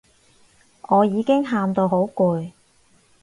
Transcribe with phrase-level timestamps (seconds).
[0.87, 2.53] 我已經喊到好攰